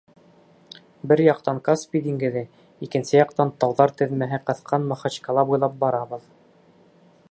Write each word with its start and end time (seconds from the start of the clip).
Бер 1.11 1.21
яҡтан 1.25 1.59
Каспий 1.67 2.03
диңгеҙе, 2.07 2.43
икенсе 2.89 3.15
яҡтан 3.19 3.55
тауҙар 3.65 3.95
теҙмәһе 4.01 4.41
ҡыҫҡан 4.49 4.93
Махачкала 4.93 5.49
буйлап 5.53 5.79
барабыҙ. 5.87 6.27